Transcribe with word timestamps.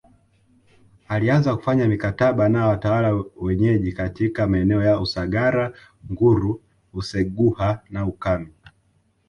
Alianza 1.07 1.55
kufanya 1.55 1.87
mikataba 1.87 2.49
na 2.49 2.67
watawala 2.67 3.23
wenyeji 3.41 3.91
katika 3.93 4.47
maeneo 4.47 4.83
ya 4.83 4.99
Usagara 4.99 5.73
Nguru 6.11 6.61
Useguha 6.93 7.79
na 7.89 8.05
Ukami 8.05 8.51